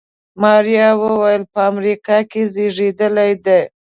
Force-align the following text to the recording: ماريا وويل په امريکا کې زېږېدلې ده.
ماريا 0.41 0.87
وويل 1.03 1.43
په 1.53 1.59
امريکا 1.71 2.17
کې 2.31 2.41
زېږېدلې 2.53 3.31
ده. 3.45 3.59